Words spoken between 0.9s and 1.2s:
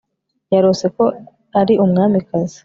ko